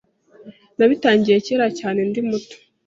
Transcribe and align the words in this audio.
Nabitangiye 0.77 1.37
kera 1.45 1.67
cyane. 1.79 1.99
Ndi 2.09 2.21
muto 2.27 2.55